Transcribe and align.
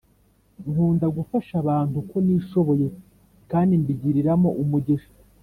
Nkunda 0.71 1.07
gufasha 1.17 1.53
abantu 1.63 1.93
uko 2.03 2.15
nishoboye 2.25 2.87
kandi 3.51 3.71
mbigiriramo 3.81 4.49
umugisha 4.63 5.11